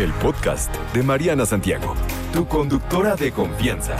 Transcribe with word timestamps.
el 0.00 0.12
podcast 0.12 0.72
de 0.94 1.02
Mariana 1.02 1.44
Santiago, 1.44 1.94
tu 2.32 2.46
conductora 2.46 3.16
de 3.16 3.32
confianza. 3.32 3.96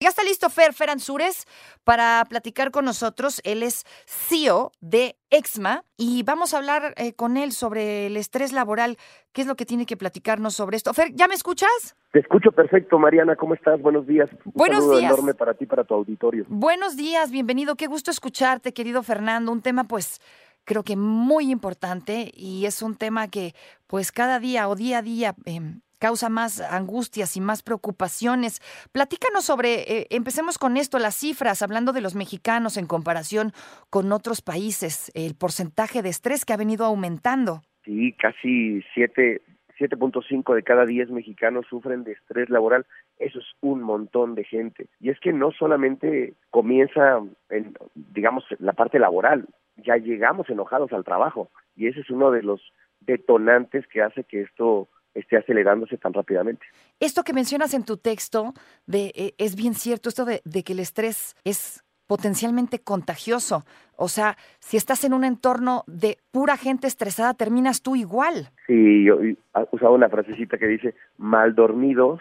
Ya 0.00 0.08
está 0.08 0.24
listo 0.24 0.50
Fer, 0.50 0.74
Fer 0.74 0.90
Ansures, 0.90 1.46
para 1.84 2.24
platicar 2.28 2.72
con 2.72 2.84
nosotros. 2.84 3.40
Él 3.44 3.62
es 3.62 3.84
CEO 4.06 4.72
de 4.80 5.16
Exma 5.30 5.84
y 5.96 6.24
vamos 6.24 6.52
a 6.52 6.58
hablar 6.58 6.94
eh, 6.96 7.14
con 7.14 7.36
él 7.36 7.52
sobre 7.52 8.08
el 8.08 8.16
estrés 8.16 8.52
laboral. 8.52 8.98
¿Qué 9.32 9.42
es 9.42 9.46
lo 9.46 9.54
que 9.54 9.64
tiene 9.64 9.86
que 9.86 9.96
platicarnos 9.96 10.54
sobre 10.54 10.76
esto? 10.76 10.92
Fer, 10.92 11.12
¿ya 11.14 11.26
me 11.28 11.34
escuchas? 11.34 11.96
Te 12.12 12.18
escucho 12.18 12.52
perfecto, 12.52 12.98
Mariana. 12.98 13.34
¿Cómo 13.36 13.54
estás? 13.54 13.80
Buenos 13.80 14.06
días. 14.06 14.28
Un 14.44 14.52
Buenos 14.52 14.80
saludo 14.80 14.98
días. 14.98 15.12
enorme 15.12 15.34
para 15.34 15.54
ti, 15.54 15.64
para 15.64 15.84
tu 15.84 15.94
auditorio. 15.94 16.44
Buenos 16.48 16.96
días, 16.96 17.30
bienvenido. 17.30 17.76
Qué 17.76 17.86
gusto 17.86 18.10
escucharte, 18.10 18.74
querido 18.74 19.02
Fernando. 19.02 19.52
Un 19.52 19.62
tema, 19.62 19.84
pues, 19.84 20.20
creo 20.64 20.82
que 20.82 20.96
muy 20.96 21.50
importante 21.50 22.30
y 22.34 22.66
es 22.66 22.82
un 22.82 22.96
tema 22.96 23.28
que, 23.28 23.52
pues, 23.86 24.12
cada 24.12 24.38
día 24.38 24.68
o 24.68 24.76
día 24.76 24.98
a 24.98 25.02
día 25.02 25.34
em, 25.44 25.80
causa 25.98 26.28
más 26.28 26.60
angustias 26.60 27.36
y 27.36 27.40
más 27.40 27.62
preocupaciones. 27.62 28.60
Platícanos 28.92 29.44
sobre, 29.44 29.90
eh, 29.90 30.06
empecemos 30.10 30.58
con 30.58 30.76
esto, 30.76 30.98
las 30.98 31.14
cifras, 31.14 31.62
hablando 31.62 31.92
de 31.92 32.00
los 32.00 32.14
mexicanos 32.14 32.76
en 32.76 32.86
comparación 32.86 33.52
con 33.90 34.12
otros 34.12 34.42
países, 34.42 35.10
el 35.14 35.34
porcentaje 35.34 36.02
de 36.02 36.10
estrés 36.10 36.44
que 36.44 36.52
ha 36.52 36.58
venido 36.58 36.84
aumentando. 36.84 37.62
Sí, 37.84 38.12
casi 38.18 38.82
siete, 38.92 39.42
7.5 39.78 40.54
de 40.54 40.62
cada 40.62 40.86
10 40.86 41.10
mexicanos 41.10 41.66
sufren 41.68 42.04
de 42.04 42.12
estrés 42.12 42.48
laboral. 42.50 42.86
Eso 43.18 43.38
es 43.38 43.46
un 43.60 43.82
montón 43.82 44.34
de 44.34 44.44
gente. 44.44 44.88
Y 45.00 45.10
es 45.10 45.18
que 45.20 45.32
no 45.32 45.52
solamente 45.52 46.34
comienza 46.50 47.20
en, 47.50 47.74
digamos, 47.94 48.44
la 48.58 48.72
parte 48.72 48.98
laboral, 48.98 49.46
ya 49.76 49.96
llegamos 49.96 50.48
enojados 50.50 50.92
al 50.92 51.04
trabajo. 51.04 51.50
Y 51.76 51.88
ese 51.88 52.00
es 52.00 52.10
uno 52.10 52.30
de 52.30 52.42
los 52.42 52.60
detonantes 53.00 53.86
que 53.88 54.02
hace 54.02 54.24
que 54.24 54.42
esto 54.42 54.88
esté 55.14 55.36
acelerándose 55.36 55.96
tan 55.96 56.12
rápidamente. 56.12 56.66
Esto 57.00 57.22
que 57.22 57.32
mencionas 57.32 57.74
en 57.74 57.84
tu 57.84 57.96
texto 57.96 58.52
de, 58.86 59.12
eh, 59.14 59.34
es 59.38 59.56
bien 59.56 59.74
cierto, 59.74 60.08
esto 60.08 60.24
de, 60.24 60.40
de 60.44 60.62
que 60.62 60.72
el 60.72 60.80
estrés 60.80 61.36
es 61.44 61.84
potencialmente 62.06 62.80
contagioso. 62.80 63.64
O 63.96 64.08
sea, 64.08 64.36
si 64.58 64.76
estás 64.76 65.04
en 65.04 65.14
un 65.14 65.24
entorno 65.24 65.84
de 65.86 66.18
pura 66.32 66.56
gente 66.56 66.86
estresada, 66.86 67.34
terminas 67.34 67.82
tú 67.82 67.96
igual. 67.96 68.50
Sí, 68.66 69.04
yo 69.04 69.20
he 69.22 69.36
usado 69.70 69.92
una 69.92 70.08
frasecita 70.08 70.58
que 70.58 70.66
dice 70.66 70.94
mal 71.16 71.54
dormidos, 71.54 72.20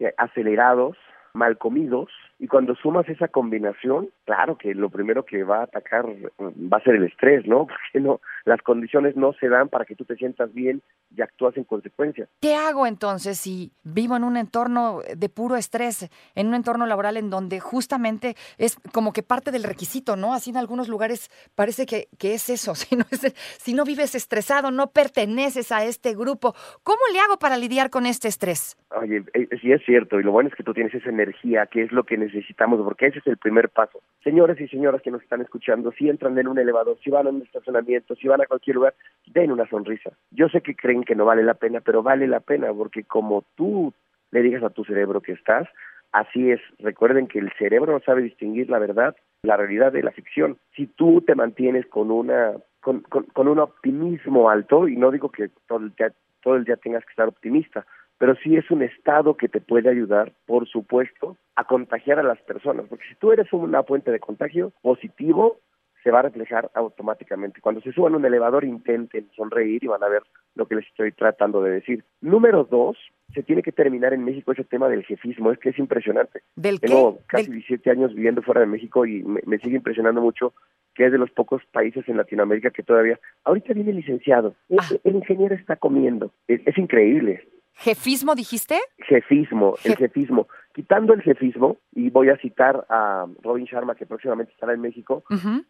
eh, 0.00 0.12
acelerados, 0.18 0.96
mal 1.32 1.56
comidos, 1.56 2.10
y 2.44 2.46
cuando 2.46 2.74
sumas 2.74 3.08
esa 3.08 3.28
combinación, 3.28 4.10
claro 4.26 4.58
que 4.58 4.74
lo 4.74 4.90
primero 4.90 5.24
que 5.24 5.44
va 5.44 5.60
a 5.60 5.62
atacar 5.62 6.04
mm, 6.06 6.70
va 6.70 6.76
a 6.76 6.82
ser 6.82 6.96
el 6.96 7.04
estrés, 7.04 7.46
¿no? 7.46 7.66
Porque 7.66 8.00
no, 8.00 8.20
las 8.44 8.60
condiciones 8.62 9.16
no 9.16 9.32
se 9.34 9.48
dan 9.48 9.68
para 9.68 9.84
que 9.84 9.94
tú 9.94 10.04
te 10.04 10.16
sientas 10.16 10.52
bien 10.52 10.82
y 11.16 11.22
actúas 11.22 11.56
en 11.56 11.64
consecuencia. 11.64 12.28
¿Qué 12.40 12.54
hago 12.54 12.86
entonces 12.86 13.38
si 13.38 13.72
vivo 13.82 14.16
en 14.16 14.24
un 14.24 14.36
entorno 14.36 15.00
de 15.16 15.28
puro 15.28 15.56
estrés, 15.56 16.08
en 16.34 16.48
un 16.48 16.54
entorno 16.54 16.86
laboral 16.86 17.16
en 17.16 17.30
donde 17.30 17.60
justamente 17.60 18.36
es 18.58 18.76
como 18.92 19.12
que 19.12 19.22
parte 19.22 19.50
del 19.50 19.62
requisito, 19.64 20.16
¿no? 20.16 20.34
Así 20.34 20.50
en 20.50 20.56
algunos 20.56 20.88
lugares 20.88 21.30
parece 21.54 21.86
que, 21.86 22.08
que 22.18 22.34
es 22.34 22.48
eso. 22.50 22.74
Si 22.84 22.96
no, 22.96 23.04
es- 23.10 23.34
si 23.58 23.72
no 23.74 23.84
vives 23.84 24.14
estresado, 24.14 24.70
no 24.70 24.88
perteneces 24.88 25.72
a 25.72 25.84
este 25.84 26.14
grupo. 26.14 26.54
¿Cómo 26.82 27.00
le 27.12 27.18
hago 27.20 27.38
para 27.38 27.56
lidiar 27.56 27.88
con 27.88 28.04
este 28.06 28.28
estrés? 28.28 28.76
Oye, 29.00 29.24
eh, 29.32 29.48
sí 29.60 29.72
es 29.72 29.82
cierto, 29.84 30.20
y 30.20 30.22
lo 30.22 30.32
bueno 30.32 30.48
es 30.50 30.54
que 30.54 30.62
tú 30.62 30.74
tienes 30.74 30.94
esa 30.94 31.08
energía, 31.08 31.66
que 31.66 31.82
es 31.82 31.92
lo 31.92 32.04
que 32.04 32.16
necesitamos, 32.18 32.80
porque 32.84 33.06
ese 33.06 33.18
es 33.20 33.26
el 33.26 33.38
primer 33.38 33.70
paso. 33.70 34.00
Señores 34.22 34.60
y 34.60 34.68
señoras 34.68 35.02
que 35.02 35.10
nos 35.10 35.22
están 35.22 35.40
escuchando, 35.40 35.92
si 35.92 36.08
entran 36.08 36.38
en 36.38 36.46
un 36.48 36.58
elevador, 36.58 36.98
si 37.02 37.10
van 37.10 37.26
a 37.26 37.30
un 37.30 37.42
estacionamiento, 37.42 38.14
si 38.16 38.28
van 38.28 38.33
a 38.40 38.46
cualquier 38.46 38.76
lugar, 38.76 38.94
den 39.26 39.52
una 39.52 39.68
sonrisa. 39.68 40.10
Yo 40.30 40.48
sé 40.48 40.60
que 40.60 40.74
creen 40.74 41.04
que 41.04 41.14
no 41.14 41.24
vale 41.24 41.42
la 41.42 41.54
pena, 41.54 41.80
pero 41.80 42.02
vale 42.02 42.26
la 42.26 42.40
pena, 42.40 42.72
porque 42.72 43.04
como 43.04 43.44
tú 43.54 43.92
le 44.30 44.42
digas 44.42 44.62
a 44.62 44.70
tu 44.70 44.84
cerebro 44.84 45.20
que 45.20 45.32
estás, 45.32 45.68
así 46.12 46.50
es. 46.50 46.60
Recuerden 46.78 47.26
que 47.26 47.38
el 47.38 47.52
cerebro 47.58 47.92
no 47.92 48.00
sabe 48.00 48.22
distinguir 48.22 48.70
la 48.70 48.78
verdad, 48.78 49.16
la 49.42 49.56
realidad 49.56 49.92
de 49.92 50.02
la 50.02 50.12
ficción. 50.12 50.58
Si 50.74 50.86
tú 50.86 51.22
te 51.22 51.34
mantienes 51.34 51.86
con 51.86 52.10
una 52.10 52.52
con, 52.80 53.00
con, 53.00 53.24
con 53.24 53.48
un 53.48 53.58
optimismo 53.58 54.50
alto, 54.50 54.88
y 54.88 54.96
no 54.96 55.10
digo 55.10 55.30
que 55.30 55.48
todo 55.66 55.78
el 55.78 55.94
día, 55.94 56.12
todo 56.42 56.56
el 56.56 56.64
día 56.64 56.76
tengas 56.76 57.04
que 57.04 57.10
estar 57.10 57.28
optimista, 57.28 57.86
pero 58.18 58.36
sí 58.36 58.56
es 58.56 58.70
un 58.70 58.82
estado 58.82 59.36
que 59.36 59.48
te 59.48 59.60
puede 59.60 59.88
ayudar, 59.88 60.32
por 60.46 60.68
supuesto, 60.68 61.36
a 61.56 61.64
contagiar 61.64 62.18
a 62.18 62.22
las 62.22 62.40
personas, 62.42 62.86
porque 62.88 63.06
si 63.08 63.14
tú 63.16 63.32
eres 63.32 63.52
una 63.52 63.82
fuente 63.82 64.10
de 64.10 64.20
contagio 64.20 64.72
positivo, 64.82 65.58
se 66.04 66.10
va 66.10 66.18
a 66.20 66.22
reflejar 66.22 66.70
automáticamente. 66.74 67.60
Cuando 67.62 67.80
se 67.80 67.90
suban 67.92 68.12
a 68.14 68.18
un 68.18 68.24
elevador, 68.26 68.64
intenten 68.64 69.28
sonreír 69.34 69.82
y 69.82 69.86
van 69.88 70.04
a 70.04 70.08
ver 70.08 70.22
lo 70.54 70.66
que 70.68 70.76
les 70.76 70.86
estoy 70.86 71.10
tratando 71.12 71.62
de 71.62 71.70
decir. 71.72 72.04
Número 72.20 72.64
dos, 72.64 72.96
se 73.34 73.42
tiene 73.42 73.62
que 73.62 73.72
terminar 73.72 74.12
en 74.12 74.22
México 74.24 74.52
ese 74.52 74.64
tema 74.64 74.88
del 74.88 75.04
jefismo, 75.04 75.50
es 75.50 75.58
que 75.58 75.70
es 75.70 75.78
impresionante. 75.78 76.42
¿Del 76.54 76.78
qué? 76.78 76.88
Tengo 76.88 77.18
casi 77.26 77.44
Del- 77.46 77.54
17 77.54 77.90
años 77.90 78.14
viviendo 78.14 78.42
fuera 78.42 78.60
de 78.60 78.66
México 78.66 79.06
y 79.06 79.22
me, 79.24 79.40
me 79.46 79.58
sigue 79.58 79.76
impresionando 79.76 80.20
mucho 80.20 80.52
que 80.94 81.06
es 81.06 81.10
de 81.12 81.18
los 81.18 81.30
pocos 81.32 81.60
países 81.72 82.08
en 82.08 82.16
Latinoamérica 82.18 82.70
que 82.70 82.84
todavía, 82.84 83.18
ahorita 83.42 83.72
viene 83.72 83.90
el 83.90 83.96
licenciado, 83.96 84.54
el, 84.68 84.78
Ah. 84.78 84.88
el 85.02 85.16
ingeniero 85.16 85.54
está 85.56 85.74
comiendo, 85.74 86.30
es, 86.46 86.60
es 86.66 86.78
increíble, 86.78 87.48
¿Jefismo 87.76 88.36
dijiste? 88.36 88.76
jefismo, 88.98 89.74
el 89.82 89.92
Jef- 89.94 89.98
jefismo, 89.98 90.46
quitando 90.74 91.14
el 91.14 91.22
jefismo, 91.22 91.78
y 91.92 92.10
voy 92.10 92.30
a 92.30 92.36
citar 92.36 92.84
a 92.88 93.26
Robin 93.42 93.64
Sharma 93.64 93.94
que 93.94 94.06
próximamente 94.06 94.52
estará 94.52 94.74
en 94.74 94.80
México, 94.80 95.22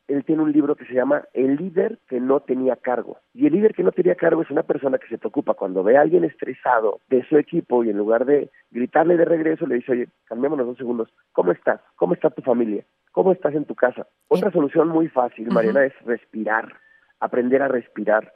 él 0.09 0.25
tiene 0.25 0.43
un 0.43 0.51
libro 0.51 0.75
que 0.77 0.87
se 0.87 0.95
llama 0.95 1.25
El 1.35 1.57
líder 1.57 1.99
que 2.09 2.21
no 2.21 2.41
tenía 2.41 2.77
cargo. 2.77 3.19
Y 3.35 3.47
el 3.47 3.53
líder 3.53 3.75
que 3.75 3.83
no 3.83 3.93
tenía 3.93 4.15
cargo 4.15 4.41
es 4.41 4.51
una 4.51 4.63
persona 4.63 4.97
que 4.97 5.09
se 5.09 5.19
preocupa 5.19 5.53
cuando 5.53 5.85
ve 5.85 5.99
a 5.99 6.01
alguien 6.01 6.25
estresado 6.25 7.01
de 7.11 7.23
su 7.29 7.37
equipo 7.37 7.85
y 7.85 7.91
en 7.91 7.99
lugar 7.99 8.25
de 8.25 8.51
gritarle 8.71 9.19
de 9.19 9.27
regreso 9.27 9.67
le 9.67 9.77
dice, 9.77 9.93
oye, 9.93 10.09
cambiémonos 10.25 10.67
dos 10.67 10.79
segundos, 10.79 11.13
¿cómo 11.33 11.53
estás? 11.53 11.81
¿Cómo 11.97 12.15
está 12.15 12.31
tu 12.31 12.41
familia? 12.41 12.83
¿Cómo 13.13 13.33
estás 13.33 13.55
en 13.55 13.67
tu 13.67 13.75
casa? 13.75 14.07
Otra 14.29 14.51
solución 14.51 14.89
muy 14.89 15.09
fácil, 15.09 15.49
Mariana, 15.49 15.85
es 15.85 15.93
respirar, 16.07 16.73
aprender 17.21 17.61
a 17.61 17.69
respirar, 17.69 18.33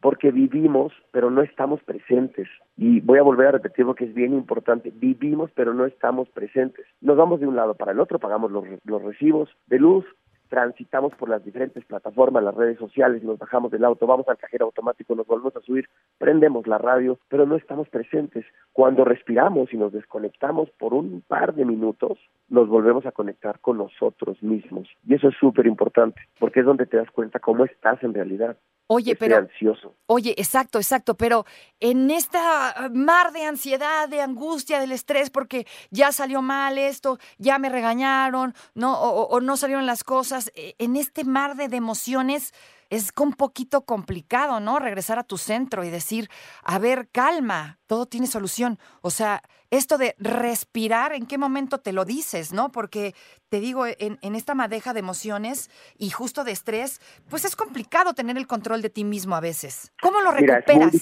porque 0.00 0.30
vivimos, 0.30 0.92
pero 1.10 1.30
no 1.30 1.42
estamos 1.42 1.82
presentes. 1.82 2.48
Y 2.76 3.00
voy 3.00 3.18
a 3.18 3.22
volver 3.22 3.48
a 3.48 3.52
repetir 3.52 3.84
lo 3.84 3.94
que 3.94 4.04
es 4.04 4.14
bien 4.14 4.32
importante, 4.32 4.92
vivimos, 4.94 5.50
pero 5.54 5.74
no 5.74 5.84
estamos 5.86 6.28
presentes. 6.30 6.86
Nos 7.00 7.16
vamos 7.16 7.40
de 7.40 7.46
un 7.46 7.56
lado 7.56 7.74
para 7.74 7.92
el 7.92 8.00
otro, 8.00 8.18
pagamos 8.18 8.50
los, 8.52 8.64
los 8.84 9.02
recibos 9.02 9.48
de 9.66 9.78
luz, 9.78 10.04
transitamos 10.48 11.14
por 11.14 11.28
las 11.28 11.44
diferentes 11.44 11.84
plataformas, 11.84 12.42
las 12.42 12.54
redes 12.54 12.78
sociales, 12.78 13.22
nos 13.22 13.38
bajamos 13.38 13.70
del 13.70 13.84
auto, 13.84 14.06
vamos 14.06 14.28
al 14.28 14.38
cajero 14.38 14.66
automático, 14.66 15.14
nos 15.14 15.26
volvemos 15.26 15.54
a 15.56 15.60
subir, 15.60 15.88
prendemos 16.18 16.66
la 16.66 16.78
radio, 16.78 17.18
pero 17.28 17.46
no 17.46 17.56
estamos 17.56 17.88
presentes. 17.88 18.44
Cuando 18.72 19.04
respiramos 19.04 19.72
y 19.72 19.76
nos 19.76 19.92
desconectamos 19.92 20.70
por 20.78 20.94
un 20.94 21.22
par 21.26 21.54
de 21.54 21.64
minutos, 21.64 22.18
nos 22.48 22.68
volvemos 22.68 23.06
a 23.06 23.12
conectar 23.12 23.60
con 23.60 23.78
nosotros 23.78 24.42
mismos. 24.42 24.88
Y 25.06 25.14
eso 25.14 25.28
es 25.28 25.36
súper 25.36 25.66
importante, 25.66 26.20
porque 26.38 26.60
es 26.60 26.66
donde 26.66 26.86
te 26.86 26.96
das 26.96 27.10
cuenta 27.10 27.38
cómo 27.38 27.64
estás 27.64 28.02
en 28.02 28.14
realidad. 28.14 28.56
Oye, 28.90 29.14
pero 29.16 29.36
ansioso. 29.36 29.94
Oye, 30.06 30.34
exacto, 30.38 30.78
exacto, 30.78 31.14
pero 31.14 31.44
en 31.78 32.10
esta 32.10 32.88
mar 32.92 33.32
de 33.32 33.44
ansiedad, 33.44 34.08
de 34.08 34.22
angustia, 34.22 34.80
del 34.80 34.92
estrés, 34.92 35.28
porque 35.28 35.66
ya 35.90 36.10
salió 36.10 36.40
mal 36.40 36.78
esto, 36.78 37.18
ya 37.36 37.58
me 37.58 37.68
regañaron, 37.68 38.54
no, 38.74 38.98
o, 38.98 39.28
o- 39.28 39.40
no 39.42 39.58
salieron 39.58 39.84
las 39.84 40.04
cosas, 40.04 40.50
eh, 40.54 40.74
en 40.78 40.96
este 40.96 41.24
mar 41.24 41.54
de, 41.56 41.68
de 41.68 41.76
emociones 41.76 42.54
es 42.90 43.12
un 43.18 43.32
poquito 43.32 43.82
complicado, 43.82 44.60
¿no? 44.60 44.78
Regresar 44.78 45.18
a 45.18 45.24
tu 45.24 45.36
centro 45.36 45.84
y 45.84 45.90
decir, 45.90 46.28
a 46.62 46.78
ver, 46.78 47.08
calma, 47.10 47.78
todo 47.86 48.06
tiene 48.06 48.26
solución. 48.26 48.78
O 49.02 49.10
sea, 49.10 49.42
esto 49.70 49.98
de 49.98 50.14
respirar, 50.18 51.12
¿en 51.12 51.26
qué 51.26 51.38
momento 51.38 51.78
te 51.78 51.92
lo 51.92 52.04
dices, 52.04 52.52
no? 52.52 52.72
Porque 52.72 53.14
te 53.48 53.60
digo, 53.60 53.86
en, 53.86 54.18
en 54.22 54.34
esta 54.34 54.54
madeja 54.54 54.94
de 54.94 55.00
emociones 55.00 55.70
y 55.98 56.10
justo 56.10 56.44
de 56.44 56.52
estrés, 56.52 57.00
pues 57.28 57.44
es 57.44 57.56
complicado 57.56 58.14
tener 58.14 58.36
el 58.36 58.46
control 58.46 58.82
de 58.82 58.90
ti 58.90 59.04
mismo 59.04 59.36
a 59.36 59.40
veces. 59.40 59.92
¿Cómo 60.00 60.20
lo 60.20 60.32
recuperas? 60.32 60.92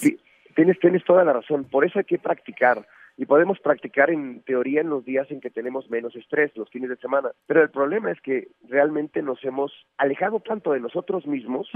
Tienes, 0.57 0.79
tienes 0.81 1.05
toda 1.05 1.23
la 1.23 1.35
razón. 1.35 1.65
Por 1.65 1.85
eso 1.85 1.99
hay 1.99 2.07
que 2.07 2.19
practicar. 2.19 2.87
Y 3.19 3.25
podemos 3.27 3.59
practicar 3.61 4.11
en 4.11 4.43
teoría 4.43 4.83
en 4.83 4.91
los 4.91 5.05
días 5.05 5.31
en 5.31 5.41
que 5.41 5.51
tenemos 5.51 5.89
menos 5.89 6.15
estrés, 6.17 6.53
los 6.57 6.69
fines 6.71 6.91
de 6.91 6.97
semana. 6.97 7.31
Pero 7.47 7.63
el 7.63 7.71
problema 7.71 8.11
es 8.11 8.21
que 8.21 8.49
realmente 8.69 9.23
nos 9.23 9.43
hemos 9.45 9.73
alejado 9.97 10.41
tanto 10.41 10.73
de 10.73 10.81
nosotros 10.81 11.27
mismos 11.27 11.69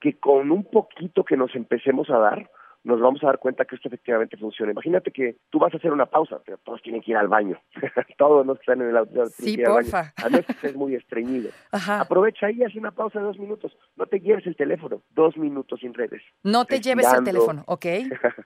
que 0.00 0.18
con 0.18 0.50
un 0.50 0.64
poquito 0.64 1.24
que 1.24 1.36
nos 1.36 1.54
empecemos 1.54 2.10
a 2.10 2.18
dar, 2.18 2.50
nos 2.84 3.00
vamos 3.00 3.20
a 3.24 3.26
dar 3.26 3.38
cuenta 3.38 3.64
que 3.64 3.74
esto 3.74 3.88
efectivamente 3.88 4.36
funciona. 4.36 4.70
Imagínate 4.70 5.10
que 5.10 5.38
tú 5.50 5.58
vas 5.58 5.74
a 5.74 5.78
hacer 5.78 5.92
una 5.92 6.06
pausa, 6.06 6.40
pero 6.44 6.58
todos 6.58 6.80
tienen 6.82 7.00
que 7.02 7.10
ir 7.10 7.16
al 7.16 7.26
baño. 7.26 7.58
todos 8.18 8.46
los 8.46 8.58
que 8.58 8.62
están 8.62 8.80
en 8.82 8.90
el 8.90 8.96
auto 8.96 9.10
tienen 9.12 9.30
Sí, 9.30 9.54
que 9.56 9.62
ir 9.62 9.66
al 9.66 9.72
baño. 9.72 9.90
porfa. 9.90 10.12
A 10.24 10.28
que 10.30 10.52
estés 10.52 10.76
muy 10.76 10.94
estreñido. 10.94 11.50
Ajá. 11.72 12.02
Aprovecha 12.02 12.46
ahí, 12.46 12.62
haz 12.62 12.76
una 12.76 12.92
pausa 12.92 13.18
de 13.18 13.24
dos 13.24 13.38
minutos. 13.40 13.76
No 13.96 14.06
te 14.06 14.20
lleves 14.20 14.46
el 14.46 14.54
teléfono. 14.54 15.02
Dos 15.10 15.36
minutos 15.36 15.80
sin 15.80 15.94
redes. 15.94 16.22
No 16.44 16.64
te 16.64 16.80
lleves 16.80 17.12
el 17.12 17.24
teléfono, 17.24 17.64
¿ok? 17.66 17.86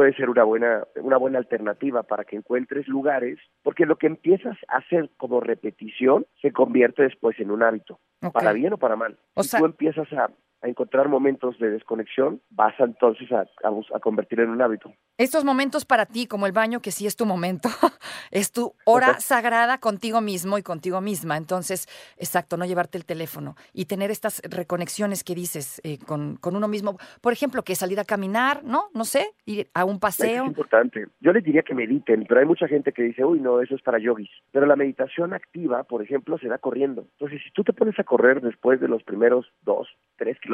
Puede 0.00 0.14
ser 0.14 0.30
una 0.30 0.44
buena, 0.44 0.84
una 1.02 1.18
buena 1.18 1.36
alternativa 1.36 2.02
para 2.04 2.24
que 2.24 2.34
encuentres 2.34 2.88
lugares, 2.88 3.38
porque 3.62 3.84
lo 3.84 3.96
que 3.96 4.06
empiezas 4.06 4.56
a 4.68 4.78
hacer 4.78 5.10
como 5.18 5.40
repetición 5.40 6.24
se 6.40 6.52
convierte 6.52 7.02
después 7.02 7.38
en 7.38 7.50
un 7.50 7.62
hábito, 7.62 8.00
para 8.32 8.54
bien 8.54 8.72
o 8.72 8.78
para 8.78 8.96
mal. 8.96 9.18
O 9.34 9.42
si 9.42 9.50
sea- 9.50 9.60
tú 9.60 9.66
empiezas 9.66 10.10
a 10.14 10.30
a 10.62 10.68
encontrar 10.68 11.08
momentos 11.08 11.58
de 11.58 11.70
desconexión, 11.70 12.40
vas 12.50 12.74
entonces 12.78 13.30
a, 13.32 13.40
a, 13.40 13.96
a 13.96 14.00
convertir 14.00 14.40
en 14.40 14.50
un 14.50 14.60
hábito. 14.60 14.92
Estos 15.16 15.44
momentos 15.44 15.84
para 15.84 16.06
ti, 16.06 16.26
como 16.26 16.46
el 16.46 16.52
baño, 16.52 16.80
que 16.80 16.90
sí 16.90 17.06
es 17.06 17.16
tu 17.16 17.26
momento, 17.26 17.68
es 18.30 18.52
tu 18.52 18.74
hora 18.84 19.20
sagrada 19.20 19.78
contigo 19.78 20.20
mismo 20.20 20.58
y 20.58 20.62
contigo 20.62 21.00
misma. 21.00 21.36
Entonces, 21.36 21.88
exacto, 22.16 22.56
no 22.56 22.64
llevarte 22.64 22.98
el 22.98 23.04
teléfono 23.04 23.54
y 23.72 23.86
tener 23.86 24.10
estas 24.10 24.42
reconexiones 24.48 25.24
que 25.24 25.34
dices 25.34 25.80
eh, 25.84 25.98
con, 26.06 26.36
con, 26.36 26.56
uno 26.56 26.68
mismo. 26.68 26.96
Por 27.20 27.32
ejemplo, 27.32 27.62
que 27.62 27.74
salir 27.74 28.00
a 28.00 28.04
caminar, 28.04 28.64
¿no? 28.64 28.88
No 28.94 29.04
sé, 29.04 29.28
ir 29.46 29.68
a 29.74 29.84
un 29.84 30.00
paseo. 30.00 30.44
Es 30.44 30.48
importante. 30.48 31.06
Yo 31.20 31.32
les 31.32 31.44
diría 31.44 31.62
que 31.62 31.74
mediten, 31.74 32.24
pero 32.28 32.40
hay 32.40 32.46
mucha 32.46 32.68
gente 32.68 32.92
que 32.92 33.02
dice, 33.02 33.24
uy, 33.24 33.40
no, 33.40 33.60
eso 33.60 33.74
es 33.74 33.82
para 33.82 33.98
yogis. 33.98 34.30
Pero 34.52 34.66
la 34.66 34.76
meditación 34.76 35.32
activa, 35.34 35.84
por 35.84 36.02
ejemplo, 36.02 36.38
se 36.38 36.48
da 36.48 36.58
corriendo. 36.58 37.06
Entonces, 37.12 37.40
si 37.44 37.50
tú 37.52 37.62
te 37.64 37.72
pones 37.72 37.98
a 37.98 38.04
correr 38.04 38.40
después 38.40 38.80
de 38.80 38.88
los 38.88 39.02
primeros 39.02 39.46
dos, 39.62 39.88
tres 40.16 40.38
kilómetros, 40.40 40.49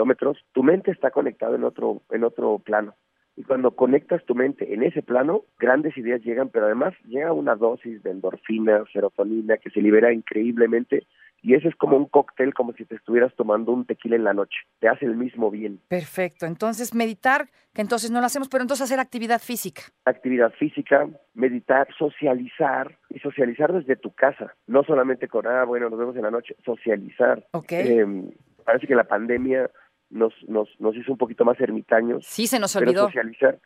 tu 0.52 0.62
mente 0.62 0.90
está 0.90 1.10
conectada 1.10 1.56
en 1.56 1.64
otro, 1.64 2.02
en 2.10 2.25
otro 2.25 2.58
plano. 2.58 2.94
Y 3.37 3.43
cuando 3.43 3.72
conectas 3.72 4.25
tu 4.25 4.34
mente 4.34 4.72
en 4.72 4.82
ese 4.82 5.02
plano, 5.02 5.43
grandes 5.58 5.96
ideas 5.98 6.22
llegan, 6.22 6.48
pero 6.48 6.66
además 6.66 6.94
llega 7.04 7.34
una 7.34 7.54
dosis 7.54 8.02
de 8.02 8.10
endorfina, 8.10 8.84
serotonina 8.93 9.58
que 9.58 9.70
se 9.70 9.82
libera 9.82 10.12
increíblemente 10.12 11.06
y 11.43 11.54
ese 11.54 11.69
es 11.69 11.76
como 11.76 11.96
un 11.96 12.06
cóctel, 12.06 12.54
como 12.54 12.72
si 12.72 12.84
te 12.84 12.96
estuvieras 12.96 13.32
tomando 13.37 13.70
un 13.70 13.84
tequila 13.84 14.16
en 14.16 14.25
la 14.25 14.34
noche. 14.34 14.58
Te 14.81 14.88
hace 14.88 15.04
el 15.04 15.16
mismo 15.16 15.50
bien. 15.50 15.81
Perfecto. 15.87 16.44
Entonces, 16.44 16.93
meditar, 16.93 17.48
que 17.72 17.82
entonces 17.82 18.10
no 18.10 18.19
lo 18.19 18.26
hacemos, 18.26 18.48
pero 18.48 18.62
entonces 18.62 18.84
hacer 18.84 18.98
actividad 18.98 19.40
física. 19.40 19.82
Actividad 20.06 20.52
física, 20.54 21.08
meditar, 21.34 21.87
socializar 21.96 22.98
y 23.10 23.20
socializar 23.20 23.72
desde 23.72 23.94
tu 23.94 24.12
casa. 24.12 24.56
No 24.66 24.82
solamente 24.82 25.28
con, 25.28 25.46
ah, 25.46 25.64
bueno, 25.64 25.88
nos 25.88 25.98
vemos 25.98 26.16
en 26.16 26.22
la 26.22 26.31
noche, 26.31 26.56
socializar. 26.64 27.46
Ok. 27.52 27.72
Eh, 27.72 28.06
parece 28.64 28.88
que 28.88 28.96
la 28.96 29.04
pandemia 29.04 29.70
nos, 30.11 30.32
nos, 30.49 30.69
nos 30.79 30.97
hizo 30.97 31.12
un 31.12 31.19
poquito 31.19 31.44
más 31.44 31.61
ermitaños. 31.61 32.25
Sí, 32.26 32.47
se 32.47 32.58
nos 32.58 32.75
olvidó. 32.76 33.06
socializar, 33.06 33.58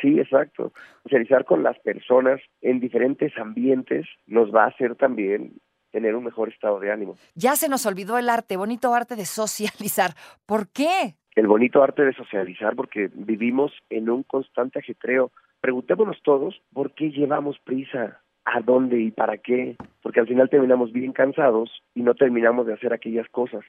sí, 0.00 0.18
exacto. 0.18 0.72
Socializar 1.02 1.44
con 1.44 1.62
las 1.62 1.78
personas 1.80 2.40
en 2.60 2.80
diferentes 2.80 3.36
ambientes 3.38 4.06
nos 4.26 4.54
va 4.54 4.64
a 4.64 4.68
hacer 4.68 4.94
también 4.96 5.54
tener 5.90 6.14
un 6.14 6.24
mejor 6.24 6.48
estado 6.48 6.78
de 6.80 6.92
ánimo. 6.92 7.16
Ya 7.34 7.56
se 7.56 7.68
nos 7.68 7.86
olvidó 7.86 8.18
el 8.18 8.28
arte, 8.28 8.56
bonito 8.56 8.94
arte 8.94 9.16
de 9.16 9.24
socializar. 9.24 10.12
¿Por 10.46 10.68
qué? 10.68 11.16
El 11.34 11.46
bonito 11.46 11.82
arte 11.82 12.04
de 12.04 12.12
socializar 12.14 12.76
porque 12.76 13.10
vivimos 13.14 13.72
en 13.90 14.10
un 14.10 14.22
constante 14.22 14.78
ajetreo. 14.80 15.30
Preguntémonos 15.60 16.20
todos 16.22 16.60
por 16.72 16.94
qué 16.94 17.10
llevamos 17.10 17.58
prisa, 17.64 18.20
a 18.44 18.60
dónde 18.60 19.00
y 19.00 19.10
para 19.10 19.38
qué, 19.38 19.76
porque 20.02 20.20
al 20.20 20.26
final 20.26 20.48
terminamos 20.48 20.92
bien 20.92 21.12
cansados 21.12 21.70
y 21.94 22.02
no 22.02 22.14
terminamos 22.14 22.66
de 22.66 22.74
hacer 22.74 22.92
aquellas 22.92 23.28
cosas. 23.28 23.64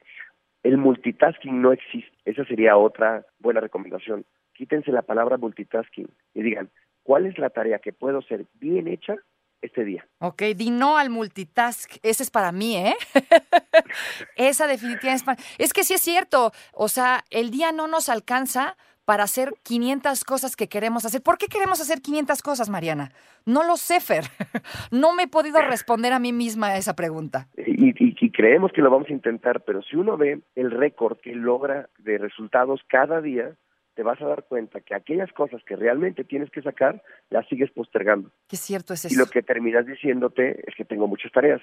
El 0.62 0.76
multitasking 0.78 1.60
no 1.60 1.72
existe. 1.72 2.16
Esa 2.24 2.44
sería 2.44 2.76
otra 2.76 3.24
buena 3.38 3.60
recomendación. 3.60 4.26
Quítense 4.52 4.92
la 4.92 5.02
palabra 5.02 5.38
multitasking 5.38 6.08
y 6.34 6.42
digan, 6.42 6.70
¿cuál 7.02 7.26
es 7.26 7.38
la 7.38 7.50
tarea 7.50 7.78
que 7.78 7.92
puedo 7.92 8.20
ser 8.22 8.46
bien 8.54 8.88
hecha 8.88 9.16
este 9.62 9.84
día? 9.84 10.06
Ok, 10.18 10.42
di 10.54 10.70
no 10.70 10.98
al 10.98 11.08
multitask. 11.10 11.96
Ese 12.02 12.22
es 12.22 12.30
para 12.30 12.52
mí, 12.52 12.76
¿eh? 12.76 12.94
Esa 14.36 14.66
definitivamente 14.66 15.16
es 15.16 15.22
para... 15.22 15.42
Es 15.58 15.72
que 15.72 15.84
sí 15.84 15.94
es 15.94 16.02
cierto. 16.02 16.52
O 16.72 16.88
sea, 16.88 17.24
el 17.30 17.50
día 17.50 17.72
no 17.72 17.88
nos 17.88 18.08
alcanza 18.08 18.76
para 19.10 19.24
hacer 19.24 19.54
500 19.64 20.22
cosas 20.22 20.54
que 20.54 20.68
queremos 20.68 21.04
hacer. 21.04 21.20
¿Por 21.20 21.36
qué 21.36 21.48
queremos 21.48 21.80
hacer 21.80 22.00
500 22.00 22.42
cosas, 22.42 22.70
Mariana? 22.70 23.10
No 23.44 23.64
lo 23.64 23.76
sé, 23.76 23.98
Fer. 23.98 24.22
No 24.92 25.16
me 25.16 25.24
he 25.24 25.26
podido 25.26 25.60
responder 25.62 26.12
a 26.12 26.20
mí 26.20 26.32
misma 26.32 26.68
a 26.68 26.76
esa 26.76 26.94
pregunta. 26.94 27.48
Y, 27.56 27.88
y, 27.88 28.14
y, 28.20 28.30
creemos 28.30 28.70
que 28.70 28.82
lo 28.82 28.88
vamos 28.88 29.08
a 29.08 29.12
intentar, 29.12 29.62
pero 29.62 29.82
si 29.82 29.96
uno 29.96 30.16
ve 30.16 30.42
el 30.54 30.70
récord 30.70 31.18
que 31.18 31.34
logra 31.34 31.88
de 31.98 32.18
resultados 32.18 32.82
cada 32.86 33.20
día, 33.20 33.56
te 33.94 34.02
vas 34.02 34.20
a 34.20 34.26
dar 34.26 34.44
cuenta 34.44 34.80
que 34.80 34.94
aquellas 34.94 35.32
cosas 35.32 35.62
que 35.64 35.76
realmente 35.76 36.24
tienes 36.24 36.50
que 36.50 36.62
sacar, 36.62 37.02
las 37.28 37.46
sigues 37.48 37.70
postergando. 37.70 38.30
Qué 38.48 38.56
cierto 38.56 38.94
es 38.94 39.04
eso. 39.04 39.14
Y 39.14 39.18
lo 39.18 39.26
que 39.26 39.42
terminas 39.42 39.86
diciéndote 39.86 40.62
es 40.66 40.74
que 40.74 40.84
tengo 40.84 41.06
muchas 41.06 41.32
tareas. 41.32 41.60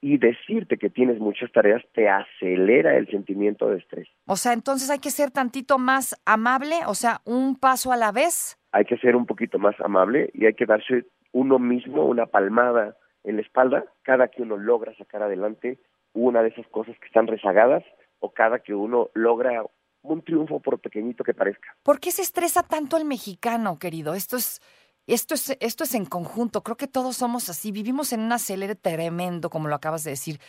Y 0.00 0.18
decirte 0.18 0.78
que 0.78 0.90
tienes 0.90 1.18
muchas 1.18 1.52
tareas 1.52 1.82
te 1.92 2.08
acelera 2.08 2.96
el 2.96 3.06
sentimiento 3.08 3.68
de 3.68 3.78
estrés. 3.78 4.08
O 4.26 4.36
sea, 4.36 4.52
entonces 4.52 4.90
hay 4.90 4.98
que 4.98 5.10
ser 5.10 5.30
tantito 5.30 5.78
más 5.78 6.20
amable, 6.24 6.76
o 6.86 6.94
sea, 6.94 7.20
un 7.24 7.56
paso 7.58 7.92
a 7.92 7.96
la 7.96 8.12
vez. 8.12 8.58
Hay 8.72 8.84
que 8.84 8.96
ser 8.98 9.16
un 9.16 9.26
poquito 9.26 9.58
más 9.58 9.78
amable 9.80 10.30
y 10.32 10.46
hay 10.46 10.54
que 10.54 10.66
darse 10.66 11.06
uno 11.32 11.58
mismo 11.58 12.06
una 12.06 12.26
palmada 12.26 12.96
en 13.24 13.36
la 13.36 13.42
espalda 13.42 13.84
cada 14.02 14.28
que 14.28 14.42
uno 14.42 14.56
logra 14.56 14.94
sacar 14.96 15.22
adelante 15.22 15.78
una 16.12 16.42
de 16.42 16.48
esas 16.48 16.66
cosas 16.68 16.98
que 16.98 17.06
están 17.06 17.26
rezagadas 17.26 17.84
o 18.18 18.32
cada 18.32 18.60
que 18.60 18.74
uno 18.74 19.10
logra 19.14 19.64
un 20.02 20.22
triunfo 20.22 20.60
por 20.60 20.78
pequeñito 20.80 21.24
que 21.24 21.34
parezca. 21.34 21.76
¿Por 21.82 22.00
qué 22.00 22.10
se 22.10 22.22
estresa 22.22 22.62
tanto 22.62 22.96
el 22.96 23.04
mexicano, 23.04 23.78
querido? 23.78 24.14
Esto 24.14 24.36
es, 24.36 24.60
esto 25.06 25.34
es, 25.34 25.56
esto 25.60 25.84
es 25.84 25.94
en 25.94 26.06
conjunto. 26.06 26.62
Creo 26.62 26.76
que 26.76 26.86
todos 26.86 27.16
somos 27.16 27.48
así. 27.48 27.72
Vivimos 27.72 28.12
en 28.12 28.20
un 28.20 28.32
acelere 28.32 28.74
tremendo, 28.74 29.50
como 29.50 29.68
lo 29.68 29.74
acabas 29.74 30.04
de 30.04 30.10
decir. 30.10 30.40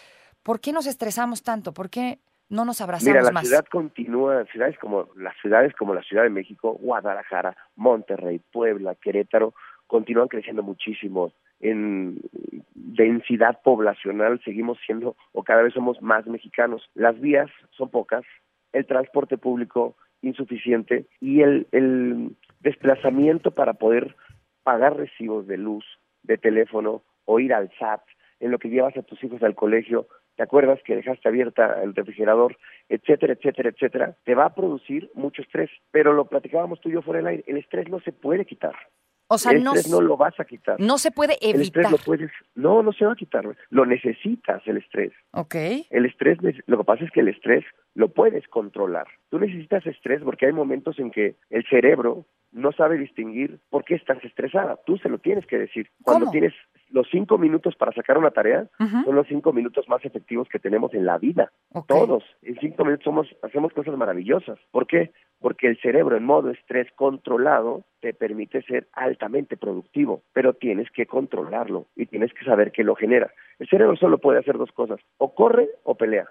¿Por 0.43 0.59
qué 0.59 0.71
nos 0.71 0.87
estresamos 0.87 1.43
tanto? 1.43 1.73
¿Por 1.73 1.89
qué 1.89 2.19
no 2.49 2.65
nos 2.65 2.81
abrazamos 2.81 3.13
Mira, 3.13 3.23
la 3.23 3.31
más? 3.31 3.47
ciudad 3.47 3.65
continúa, 3.71 4.45
ciudades 4.45 4.77
como 4.79 5.07
las 5.15 5.35
ciudades 5.41 5.73
como 5.75 5.93
la 5.93 6.01
Ciudad 6.03 6.23
de 6.23 6.29
México, 6.29 6.73
Guadalajara, 6.73 7.55
Monterrey, 7.75 8.41
Puebla, 8.51 8.95
Querétaro, 8.95 9.53
continúan 9.87 10.27
creciendo 10.27 10.63
muchísimo 10.63 11.31
en 11.61 12.19
densidad 12.73 13.61
poblacional 13.63 14.41
seguimos 14.43 14.77
siendo 14.85 15.15
o 15.31 15.43
cada 15.43 15.61
vez 15.61 15.73
somos 15.73 16.01
más 16.01 16.25
mexicanos. 16.25 16.89
Las 16.95 17.19
vías 17.19 17.49
son 17.71 17.89
pocas, 17.89 18.23
el 18.73 18.85
transporte 18.85 19.37
público 19.37 19.95
insuficiente 20.21 21.05
y 21.19 21.41
el, 21.41 21.67
el 21.71 22.35
desplazamiento 22.59 23.51
para 23.51 23.73
poder 23.73 24.15
pagar 24.63 24.95
recibos 24.95 25.47
de 25.47 25.57
luz, 25.57 25.85
de 26.23 26.37
teléfono 26.37 27.01
o 27.25 27.39
ir 27.39 27.53
al 27.53 27.71
SAT, 27.79 28.01
en 28.39 28.51
lo 28.51 28.59
que 28.59 28.69
llevas 28.69 28.97
a 28.97 29.03
tus 29.03 29.23
hijos 29.23 29.41
al 29.43 29.55
colegio, 29.55 30.07
te 30.35 30.43
acuerdas 30.43 30.79
que 30.83 30.95
dejaste 30.95 31.27
abierta 31.27 31.81
el 31.83 31.93
refrigerador, 31.93 32.57
etcétera, 32.89 33.33
etcétera, 33.33 33.69
etcétera, 33.69 34.17
te 34.23 34.33
va 34.33 34.45
a 34.45 34.55
producir 34.55 35.11
mucho 35.13 35.41
estrés. 35.41 35.69
Pero 35.91 36.13
lo 36.13 36.25
platicábamos 36.25 36.81
tú 36.81 36.89
y 36.89 36.93
yo 36.93 37.01
fuera 37.01 37.19
del 37.19 37.27
aire, 37.27 37.43
el 37.47 37.57
estrés 37.57 37.89
no 37.89 37.99
se 37.99 38.11
puede 38.11 38.45
quitar. 38.45 38.75
O 39.33 39.37
sea, 39.37 39.53
el 39.53 39.63
no, 39.63 39.73
estrés 39.73 39.91
no 39.91 40.01
lo 40.01 40.17
vas 40.17 40.37
a 40.39 40.45
quitar. 40.45 40.79
no 40.79 40.97
se 40.97 41.11
puede 41.11 41.33
El 41.41 41.55
evitar. 41.55 41.83
estrés 41.83 41.91
lo 41.91 41.97
puedes, 41.97 42.31
no, 42.55 42.83
no 42.83 42.91
se 42.91 43.05
va 43.05 43.13
a 43.13 43.15
quitar, 43.15 43.45
lo 43.69 43.85
necesitas 43.85 44.61
el 44.67 44.77
estrés. 44.77 45.13
Ok. 45.31 45.55
El 45.89 46.05
estrés, 46.05 46.37
lo 46.65 46.77
que 46.77 46.83
pasa 46.83 47.05
es 47.05 47.11
que 47.11 47.21
el 47.21 47.29
estrés 47.29 47.63
lo 47.95 48.09
puedes 48.09 48.47
controlar. 48.49 49.07
Tú 49.29 49.39
necesitas 49.39 49.85
estrés 49.85 50.21
porque 50.23 50.47
hay 50.47 50.53
momentos 50.53 50.99
en 50.99 51.11
que 51.11 51.35
el 51.49 51.65
cerebro 51.69 52.25
no 52.51 52.71
sabe 52.73 52.97
distinguir 52.97 53.59
por 53.69 53.85
qué 53.85 53.95
estás 53.95 54.21
estresada. 54.25 54.77
Tú 54.85 54.97
se 54.97 55.07
lo 55.07 55.19
tienes 55.19 55.45
que 55.45 55.57
decir. 55.57 55.89
Cuando 56.03 56.25
¿Cómo? 56.25 56.31
tienes 56.33 56.53
los 56.91 57.07
cinco 57.09 57.37
minutos 57.37 57.75
para 57.75 57.91
sacar 57.91 58.17
una 58.17 58.31
tarea, 58.31 58.67
son 58.77 59.15
los 59.15 59.27
cinco 59.27 59.53
minutos 59.53 59.87
más 59.87 60.03
efectivos 60.05 60.47
que 60.49 60.59
tenemos 60.59 60.93
en 60.93 61.05
la 61.05 61.17
vida. 61.17 61.51
Todos. 61.87 62.23
En 62.41 62.57
cinco 62.59 62.83
minutos 62.85 63.03
somos, 63.03 63.27
hacemos 63.41 63.73
cosas 63.73 63.95
maravillosas. 63.97 64.59
¿Por 64.71 64.87
qué? 64.87 65.11
Porque 65.39 65.67
el 65.67 65.79
cerebro 65.79 66.17
en 66.17 66.23
modo 66.23 66.51
estrés 66.51 66.87
controlado 66.95 67.83
te 67.99 68.13
permite 68.13 68.61
ser 68.63 68.87
altamente 68.93 69.57
productivo, 69.57 70.23
pero 70.33 70.53
tienes 70.53 70.89
que 70.91 71.05
controlarlo 71.05 71.87
y 71.95 72.05
tienes 72.05 72.33
que 72.33 72.45
saber 72.45 72.71
qué 72.71 72.83
lo 72.83 72.95
genera. 72.95 73.31
El 73.59 73.67
cerebro 73.67 73.95
solo 73.95 74.17
puede 74.17 74.39
hacer 74.39 74.57
dos 74.57 74.71
cosas, 74.71 74.99
o 75.17 75.33
corre 75.33 75.69
o 75.83 75.95
pelea. 75.95 76.27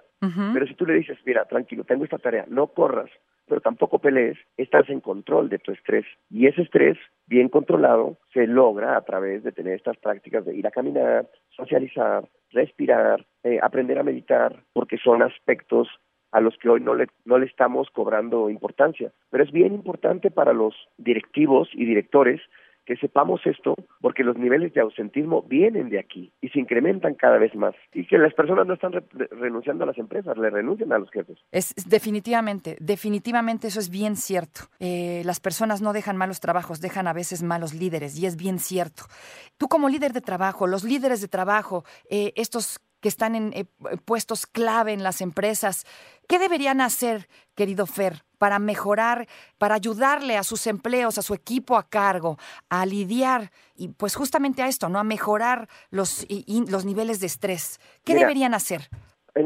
Pero 0.53 0.67
si 0.67 0.75
tú 0.75 0.85
le 0.85 0.95
dices, 0.95 1.19
mira, 1.25 1.47
tranquilo, 1.47 1.85
tengo 1.85 2.05
esta 2.05 2.19
tarea, 2.19 2.45
no 2.49 2.67
corras, 2.69 3.11
pero 3.51 3.61
tampoco 3.61 3.99
pelees, 3.99 4.39
estás 4.57 4.89
en 4.89 5.01
control 5.01 5.49
de 5.49 5.59
tu 5.59 5.73
estrés. 5.73 6.07
Y 6.31 6.47
ese 6.47 6.63
estrés, 6.63 6.97
bien 7.27 7.49
controlado, 7.49 8.17
se 8.33 8.47
logra 8.47 8.97
a 8.97 9.03
través 9.03 9.43
de 9.43 9.51
tener 9.51 9.75
estas 9.75 9.97
prácticas 9.97 10.45
de 10.45 10.55
ir 10.55 10.69
a 10.69 10.71
caminar, 10.71 11.29
socializar, 11.49 12.29
respirar, 12.53 13.27
eh, 13.43 13.59
aprender 13.61 13.99
a 13.99 14.05
meditar, 14.05 14.63
porque 14.73 14.99
son 14.99 15.21
aspectos 15.23 15.89
a 16.31 16.41
los 16.41 16.57
que 16.59 16.69
hoy 16.69 16.81
no 16.81 16.95
le, 16.95 17.09
no 17.25 17.39
le 17.39 17.47
estamos 17.47 17.91
cobrando 17.91 18.51
importancia. 18.51 19.11
Pero 19.31 19.43
es 19.43 19.51
bien 19.51 19.75
importante 19.75 20.31
para 20.31 20.53
los 20.53 20.75
directivos 20.97 21.69
y 21.73 21.85
directores 21.87 22.41
que 22.87 22.97
sepamos 22.97 23.41
esto, 23.45 23.75
porque 24.01 24.25
los 24.25 24.37
niveles 24.37 24.73
de 24.75 24.81
ausentismo 24.81 25.43
vienen 25.43 25.91
de 25.91 25.99
aquí 25.99 26.33
y 26.41 26.49
se 26.49 26.59
incrementan 26.59 27.15
cada 27.15 27.39
vez 27.39 27.55
más. 27.55 27.75
Y 27.95 28.07
que 28.07 28.19
las 28.19 28.35
personas 28.35 28.67
no 28.67 28.75
están 28.75 28.93
re- 28.93 29.05
renunciando 29.31 29.85
a 29.85 29.87
las 29.87 29.99
empresas, 29.99 30.37
le 30.37 30.51
renuncian 30.51 30.93
a 30.93 30.99
los 30.99 31.11
jefes. 31.11 31.39
Es 31.53 31.75
definitivamente, 31.87 32.77
definitivamente 32.81 33.69
eso 33.69 33.81
es 33.81 33.91
bien 33.91 34.17
cierto. 34.17 34.63
Eh, 34.81 35.23
las 35.25 35.41
personas 35.41 35.83
no 35.83 35.93
dejan 35.93 36.17
malos 36.17 36.41
trabajos, 36.41 36.81
dejan 36.81 37.07
a 37.07 37.13
veces 37.13 37.43
malos 37.43 37.75
líderes 37.75 38.19
y 38.19 38.27
es 38.27 38.37
bien 38.37 38.59
cierto. 38.59 39.05
Tú 39.59 39.69
como 39.69 39.89
líder 39.89 40.13
de 40.13 40.21
trabajo, 40.21 40.67
los 40.67 40.85
líderes 40.85 41.21
de 41.21 41.29
trabajo, 41.29 41.85
eh, 42.09 42.33
estos 42.37 42.81
que 43.01 43.09
están 43.09 43.35
en 43.35 43.53
eh, 43.55 43.65
puestos 44.05 44.47
clave 44.47 44.93
en 44.93 45.03
las 45.03 45.21
empresas, 45.21 45.87
¿qué 46.29 46.39
deberían 46.39 46.81
hacer, 46.81 47.29
querido 47.55 47.87
Fer, 47.87 48.23
para 48.39 48.59
mejorar, 48.59 49.27
para 49.59 49.75
ayudarle 49.75 50.37
a 50.37 50.43
sus 50.43 50.67
empleos, 50.67 51.19
a 51.19 51.23
su 51.23 51.35
equipo 51.35 51.77
a 51.77 51.89
cargo, 51.89 52.39
a 52.69 52.87
lidiar 52.87 53.51
y 53.77 53.89
pues 53.89 54.15
justamente 54.17 54.63
a 54.63 54.69
esto, 54.69 54.89
¿no? 54.89 54.99
A 54.99 55.05
mejorar 55.05 55.69
los, 55.91 56.25
y- 56.29 56.45
y 56.47 56.71
los 56.71 56.85
niveles 56.85 57.21
de 57.21 57.27
estrés. 57.27 57.79
¿Qué 58.05 58.15
Mira, 58.15 58.27
deberían 58.27 58.55
hacer? 58.55 58.83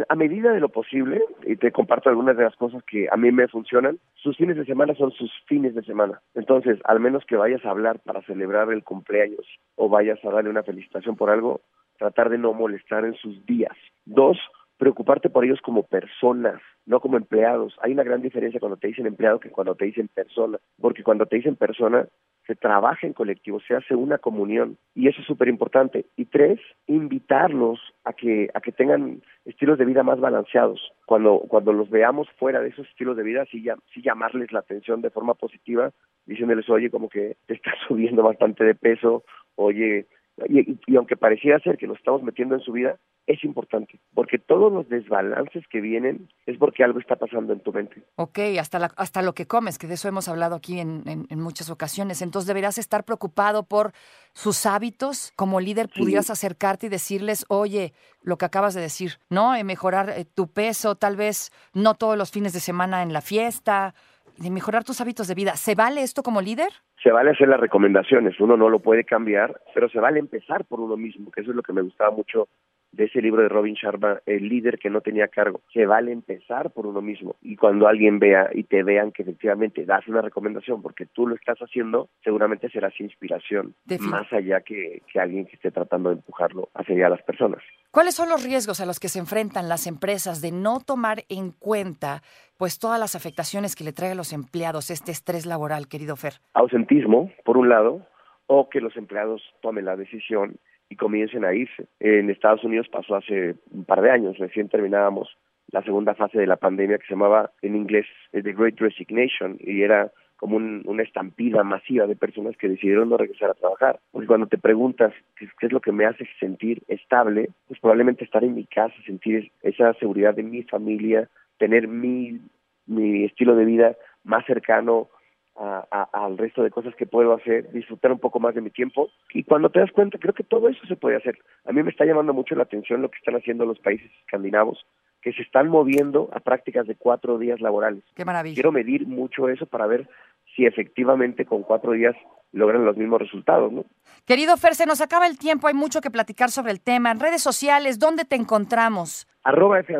a 0.08 0.14
medida 0.16 0.50
de 0.50 0.60
lo 0.60 0.70
posible, 0.70 1.22
y 1.46 1.56
te 1.56 1.70
comparto 1.70 2.08
algunas 2.08 2.36
de 2.38 2.42
las 2.44 2.56
cosas 2.56 2.82
que 2.84 3.06
a 3.12 3.16
mí 3.16 3.30
me 3.30 3.46
funcionan, 3.48 3.98
sus 4.14 4.34
fines 4.36 4.56
de 4.56 4.64
semana 4.64 4.94
son 4.94 5.12
sus 5.12 5.30
fines 5.46 5.74
de 5.74 5.82
semana. 5.84 6.22
Entonces, 6.34 6.78
al 6.84 7.00
menos 7.00 7.22
que 7.26 7.36
vayas 7.36 7.62
a 7.66 7.70
hablar 7.70 8.00
para 8.00 8.22
celebrar 8.22 8.72
el 8.72 8.82
cumpleaños 8.82 9.46
o 9.76 9.90
vayas 9.90 10.18
a 10.24 10.30
darle 10.30 10.48
una 10.48 10.62
felicitación 10.62 11.16
por 11.16 11.28
algo, 11.30 11.60
tratar 11.98 12.30
de 12.30 12.38
no 12.38 12.52
molestar 12.52 13.04
en 13.04 13.14
sus 13.14 13.44
días. 13.46 13.76
Dos, 14.04 14.38
preocuparte 14.76 15.30
por 15.30 15.44
ellos 15.44 15.60
como 15.62 15.84
personas, 15.84 16.60
no 16.86 17.00
como 17.00 17.16
empleados. 17.16 17.74
Hay 17.80 17.92
una 17.92 18.02
gran 18.02 18.22
diferencia 18.22 18.60
cuando 18.60 18.76
te 18.76 18.88
dicen 18.88 19.06
empleado 19.06 19.40
que 19.40 19.50
cuando 19.50 19.74
te 19.74 19.86
dicen 19.86 20.08
persona, 20.08 20.58
porque 20.80 21.02
cuando 21.02 21.26
te 21.26 21.36
dicen 21.36 21.56
persona 21.56 22.06
se 22.46 22.54
trabaja 22.54 23.06
en 23.06 23.14
colectivo, 23.14 23.58
se 23.60 23.74
hace 23.74 23.94
una 23.94 24.18
comunión 24.18 24.76
y 24.94 25.08
eso 25.08 25.20
es 25.20 25.26
súper 25.26 25.48
importante. 25.48 26.06
Y 26.16 26.26
tres, 26.26 26.60
invitarlos 26.86 27.80
a 28.04 28.12
que 28.12 28.50
a 28.52 28.60
que 28.60 28.72
tengan 28.72 29.22
estilos 29.46 29.78
de 29.78 29.86
vida 29.86 30.02
más 30.02 30.20
balanceados. 30.20 30.92
Cuando 31.06 31.40
cuando 31.48 31.72
los 31.72 31.88
veamos 31.88 32.28
fuera 32.38 32.60
de 32.60 32.68
esos 32.68 32.86
estilos 32.88 33.16
de 33.16 33.22
vida, 33.22 33.46
sí, 33.50 33.64
sí 33.94 34.02
llamarles 34.02 34.52
la 34.52 34.58
atención 34.58 35.00
de 35.00 35.10
forma 35.10 35.34
positiva, 35.34 35.92
diciéndoles, 36.26 36.68
oye, 36.68 36.90
como 36.90 37.08
que 37.08 37.36
te 37.46 37.54
estás 37.54 37.74
subiendo 37.88 38.22
bastante 38.22 38.64
de 38.64 38.74
peso, 38.74 39.24
oye, 39.56 40.06
y, 40.48 40.96
aunque 40.96 41.16
pareciera 41.16 41.60
ser 41.60 41.76
que 41.76 41.86
nos 41.86 41.98
estamos 41.98 42.22
metiendo 42.22 42.54
en 42.56 42.60
su 42.60 42.72
vida, 42.72 42.98
es 43.26 43.42
importante, 43.44 44.00
porque 44.12 44.38
todos 44.38 44.70
los 44.70 44.88
desbalances 44.88 45.64
que 45.68 45.80
vienen 45.80 46.28
es 46.44 46.58
porque 46.58 46.84
algo 46.84 46.98
está 46.98 47.16
pasando 47.16 47.52
en 47.52 47.60
tu 47.60 47.72
mente. 47.72 48.02
Ok, 48.16 48.38
hasta, 48.60 48.78
la, 48.78 48.92
hasta 48.96 49.22
lo 49.22 49.32
que 49.32 49.46
comes, 49.46 49.78
que 49.78 49.86
de 49.86 49.94
eso 49.94 50.08
hemos 50.08 50.28
hablado 50.28 50.56
aquí 50.56 50.78
en, 50.78 51.04
en, 51.06 51.40
muchas 51.40 51.70
ocasiones. 51.70 52.20
Entonces 52.20 52.46
deberás 52.46 52.76
estar 52.76 53.04
preocupado 53.04 53.62
por 53.62 53.92
sus 54.34 54.66
hábitos. 54.66 55.32
Como 55.36 55.60
líder 55.60 55.88
pudieras 55.88 56.28
acercarte 56.28 56.86
y 56.86 56.90
decirles, 56.90 57.46
oye, 57.48 57.94
lo 58.20 58.36
que 58.36 58.44
acabas 58.44 58.74
de 58.74 58.82
decir, 58.82 59.12
¿no? 59.30 59.54
Eh, 59.54 59.64
mejorar 59.64 60.10
eh, 60.10 60.26
tu 60.26 60.48
peso, 60.48 60.96
tal 60.96 61.16
vez 61.16 61.50
no 61.72 61.94
todos 61.94 62.18
los 62.18 62.30
fines 62.30 62.52
de 62.52 62.60
semana 62.60 63.02
en 63.02 63.12
la 63.12 63.22
fiesta, 63.22 63.94
de 64.38 64.50
mejorar 64.50 64.84
tus 64.84 65.00
hábitos 65.00 65.28
de 65.28 65.34
vida. 65.34 65.56
¿Se 65.56 65.74
vale 65.74 66.02
esto 66.02 66.22
como 66.22 66.40
líder? 66.40 66.68
Se 67.02 67.10
vale 67.10 67.30
hacer 67.30 67.48
las 67.48 67.60
recomendaciones, 67.60 68.38
uno 68.40 68.56
no 68.56 68.68
lo 68.68 68.80
puede 68.80 69.04
cambiar, 69.04 69.60
pero 69.74 69.88
se 69.88 70.00
vale 70.00 70.18
empezar 70.18 70.64
por 70.64 70.80
uno 70.80 70.96
mismo, 70.96 71.30
que 71.30 71.42
eso 71.42 71.50
es 71.50 71.56
lo 71.56 71.62
que 71.62 71.72
me 71.72 71.82
gustaba 71.82 72.10
mucho 72.10 72.48
de 72.96 73.04
ese 73.04 73.20
libro 73.20 73.42
de 73.42 73.48
Robin 73.48 73.74
Sharma, 73.74 74.20
El 74.26 74.48
líder 74.48 74.78
que 74.78 74.90
no 74.90 75.00
tenía 75.00 75.28
cargo. 75.28 75.60
Se 75.72 75.86
vale 75.86 76.12
empezar 76.12 76.70
por 76.70 76.86
uno 76.86 77.02
mismo 77.02 77.36
y 77.42 77.56
cuando 77.56 77.86
alguien 77.86 78.18
vea 78.18 78.50
y 78.52 78.64
te 78.64 78.82
vean 78.82 79.12
que 79.12 79.22
efectivamente 79.22 79.84
das 79.84 80.06
una 80.08 80.22
recomendación 80.22 80.82
porque 80.82 81.06
tú 81.06 81.26
lo 81.26 81.34
estás 81.34 81.58
haciendo, 81.58 82.08
seguramente 82.22 82.68
serás 82.70 82.98
inspiración, 83.00 83.74
más 84.00 84.32
allá 84.32 84.60
que, 84.60 85.02
que 85.12 85.20
alguien 85.20 85.46
que 85.46 85.56
esté 85.56 85.70
tratando 85.70 86.10
de 86.10 86.16
empujarlo 86.16 86.68
hacia 86.74 87.08
las 87.08 87.22
personas. 87.22 87.62
¿Cuáles 87.90 88.14
son 88.14 88.28
los 88.28 88.44
riesgos 88.44 88.80
a 88.80 88.86
los 88.86 88.98
que 88.98 89.08
se 89.08 89.18
enfrentan 89.18 89.68
las 89.68 89.86
empresas 89.86 90.40
de 90.40 90.52
no 90.52 90.80
tomar 90.80 91.24
en 91.28 91.52
cuenta 91.52 92.22
pues 92.56 92.78
todas 92.78 93.00
las 93.00 93.14
afectaciones 93.14 93.76
que 93.76 93.84
le 93.84 93.92
trae 93.92 94.12
a 94.12 94.14
los 94.14 94.32
empleados 94.32 94.90
este 94.90 95.12
estrés 95.12 95.46
laboral, 95.46 95.88
querido 95.88 96.16
Fer? 96.16 96.34
Ausentismo, 96.54 97.30
por 97.44 97.56
un 97.56 97.68
lado, 97.68 98.06
o 98.46 98.68
que 98.68 98.80
los 98.80 98.96
empleados 98.96 99.42
tomen 99.62 99.84
la 99.84 99.96
decisión 99.96 100.58
y 100.88 100.96
comiencen 100.96 101.44
a 101.44 101.54
irse. 101.54 101.86
En 102.00 102.30
Estados 102.30 102.64
Unidos 102.64 102.88
pasó 102.88 103.16
hace 103.16 103.56
un 103.70 103.84
par 103.84 104.02
de 104.02 104.10
años, 104.10 104.38
recién 104.38 104.68
terminábamos 104.68 105.36
la 105.70 105.82
segunda 105.82 106.14
fase 106.14 106.38
de 106.38 106.46
la 106.46 106.56
pandemia 106.56 106.98
que 106.98 107.06
se 107.06 107.14
llamaba 107.14 107.50
en 107.62 107.74
inglés 107.74 108.06
eh, 108.32 108.42
The 108.42 108.52
Great 108.52 108.78
Resignation 108.78 109.56
y 109.60 109.82
era 109.82 110.12
como 110.36 110.56
una 110.56 111.02
estampida 111.02 111.62
masiva 111.62 112.06
de 112.06 112.16
personas 112.16 112.56
que 112.56 112.68
decidieron 112.68 113.08
no 113.08 113.16
regresar 113.16 113.50
a 113.50 113.54
trabajar. 113.54 114.00
Porque 114.12 114.26
cuando 114.26 114.46
te 114.46 114.58
preguntas 114.58 115.14
qué, 115.36 115.48
es 115.66 115.72
lo 115.72 115.80
que 115.80 115.92
me 115.92 116.04
hace 116.04 116.28
sentir 116.38 116.82
estable, 116.88 117.48
pues 117.66 117.80
probablemente 117.80 118.24
estar 118.24 118.44
en 118.44 118.54
mi 118.54 118.66
casa, 118.66 118.94
sentir 119.06 119.52
esa 119.62 119.94
seguridad 119.94 120.34
de 120.34 120.42
mi 120.42 120.62
familia, 120.64 121.30
tener 121.58 121.88
mi, 121.88 122.40
mi 122.86 123.24
estilo 123.24 123.56
de 123.56 123.64
vida 123.64 123.96
más 124.22 124.44
cercano 124.44 125.08
al 125.56 126.36
resto 126.36 126.62
de 126.62 126.70
cosas 126.70 126.94
que 126.96 127.06
puedo 127.06 127.32
hacer, 127.32 127.70
disfrutar 127.72 128.12
un 128.12 128.18
poco 128.18 128.40
más 128.40 128.54
de 128.54 128.60
mi 128.60 128.70
tiempo. 128.70 129.08
Y 129.32 129.44
cuando 129.44 129.70
te 129.70 129.80
das 129.80 129.92
cuenta, 129.92 130.18
creo 130.18 130.34
que 130.34 130.44
todo 130.44 130.68
eso 130.68 130.84
se 130.86 130.96
puede 130.96 131.16
hacer. 131.16 131.38
A 131.64 131.72
mí 131.72 131.82
me 131.82 131.90
está 131.90 132.04
llamando 132.04 132.32
mucho 132.32 132.54
la 132.54 132.64
atención 132.64 133.02
lo 133.02 133.10
que 133.10 133.18
están 133.18 133.36
haciendo 133.36 133.64
los 133.64 133.78
países 133.78 134.10
escandinavos, 134.20 134.84
que 135.22 135.32
se 135.32 135.42
están 135.42 135.68
moviendo 135.68 136.28
a 136.32 136.40
prácticas 136.40 136.86
de 136.86 136.96
cuatro 136.96 137.38
días 137.38 137.60
laborales. 137.60 138.02
Qué 138.14 138.24
maravilla. 138.24 138.54
Quiero 138.54 138.72
medir 138.72 139.06
mucho 139.06 139.48
eso 139.48 139.66
para 139.66 139.86
ver 139.86 140.08
si 140.54 140.66
efectivamente 140.66 141.44
con 141.44 141.62
cuatro 141.62 141.92
días 141.92 142.16
logran 142.52 142.84
los 142.84 142.96
mismos 142.96 143.20
resultados, 143.20 143.72
¿no? 143.72 143.84
Querido 144.26 144.56
Fer, 144.56 144.74
se 144.74 144.86
nos 144.86 145.00
acaba 145.00 145.26
el 145.26 145.38
tiempo, 145.38 145.66
hay 145.66 145.74
mucho 145.74 146.00
que 146.00 146.10
platicar 146.10 146.50
sobre 146.50 146.72
el 146.72 146.80
tema. 146.80 147.10
En 147.10 147.18
redes 147.18 147.42
sociales, 147.42 147.98
¿dónde 147.98 148.24
te 148.24 148.36
encontramos? 148.36 149.26
Arroba 149.42 149.80
F 149.80 149.92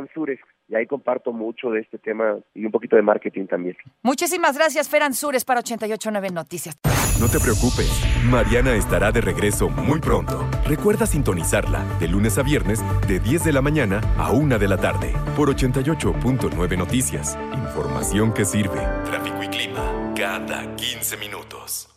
y 0.68 0.74
ahí 0.74 0.86
comparto 0.86 1.32
mucho 1.32 1.70
de 1.70 1.80
este 1.80 1.98
tema 1.98 2.38
y 2.54 2.64
un 2.64 2.72
poquito 2.72 2.96
de 2.96 3.02
marketing 3.02 3.46
también. 3.46 3.76
Muchísimas 4.02 4.56
gracias, 4.56 4.88
Fer 4.88 5.02
Ansures, 5.02 5.44
para 5.44 5.60
889 5.60 6.30
Noticias. 6.30 6.76
No 7.20 7.28
te 7.28 7.38
preocupes, 7.38 7.90
Mariana 8.24 8.74
estará 8.74 9.12
de 9.12 9.20
regreso 9.20 9.68
muy 9.68 10.00
pronto. 10.00 10.48
Recuerda 10.66 11.06
sintonizarla 11.06 11.84
de 12.00 12.08
lunes 12.08 12.38
a 12.38 12.42
viernes 12.42 12.80
de 13.06 13.20
10 13.20 13.44
de 13.44 13.52
la 13.52 13.62
mañana 13.62 14.00
a 14.18 14.32
1 14.32 14.58
de 14.58 14.68
la 14.68 14.78
tarde 14.78 15.12
por 15.36 15.48
88.9 15.54 16.76
Noticias. 16.76 17.38
Información 17.52 18.32
que 18.32 18.44
sirve. 18.44 18.80
Tráfico 19.04 19.42
y 19.42 19.48
clima 19.48 20.12
cada 20.16 20.74
15 20.76 21.16
minutos. 21.18 21.93